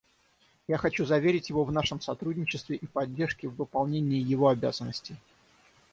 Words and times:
Я 0.67 0.77
хочу 0.79 1.05
заверить 1.05 1.49
его 1.49 1.63
в 1.63 1.71
нашем 1.71 2.01
сотрудничестве 2.01 2.75
и 2.75 2.87
поддержке 2.87 3.47
в 3.47 3.55
выполнении 3.57 4.19
его 4.19 4.47
обязанностей. 4.49 5.15